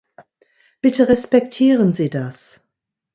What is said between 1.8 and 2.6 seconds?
Sie das.